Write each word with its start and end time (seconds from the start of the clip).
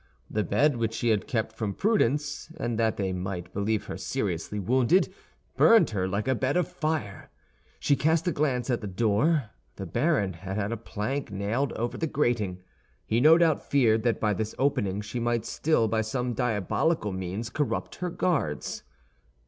The 0.31 0.43
bed, 0.43 0.77
which 0.77 0.95
she 0.95 1.09
had 1.09 1.27
kept 1.27 1.55
from 1.55 1.75
prudence 1.75 2.51
and 2.57 2.79
that 2.79 2.97
they 2.97 3.13
might 3.13 3.53
believe 3.53 3.85
her 3.85 3.97
seriously 3.97 4.57
wounded, 4.59 5.13
burned 5.57 5.91
her 5.91 6.07
like 6.07 6.27
a 6.27 6.33
bed 6.33 6.57
of 6.57 6.67
fire. 6.67 7.29
She 7.79 7.95
cast 7.95 8.27
a 8.27 8.31
glance 8.31 8.71
at 8.71 8.81
the 8.81 8.87
door; 8.87 9.51
the 9.75 9.85
baron 9.85 10.33
had 10.33 10.57
had 10.57 10.71
a 10.71 10.75
plank 10.75 11.29
nailed 11.29 11.71
over 11.73 11.99
the 11.99 12.07
grating. 12.07 12.63
He 13.05 13.21
no 13.21 13.37
doubt 13.37 13.61
feared 13.61 14.01
that 14.01 14.19
by 14.19 14.33
this 14.33 14.55
opening 14.57 15.01
she 15.01 15.19
might 15.19 15.45
still 15.45 15.87
by 15.87 16.01
some 16.01 16.33
diabolical 16.33 17.11
means 17.11 17.51
corrupt 17.51 17.97
her 17.97 18.09
guards. 18.09 18.81